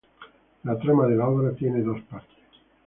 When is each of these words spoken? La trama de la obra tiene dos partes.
La 0.63 0.79
trama 0.79 1.05
de 1.05 1.15
la 1.15 1.27
obra 1.29 1.51
tiene 1.53 1.83
dos 1.83 2.01
partes. 2.09 2.39